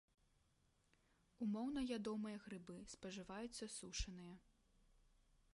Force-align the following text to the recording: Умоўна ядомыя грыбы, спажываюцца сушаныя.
Умоўна 1.47 1.83
ядомыя 1.97 2.37
грыбы, 2.47 2.77
спажываюцца 2.95 3.71
сушаныя. 3.77 4.33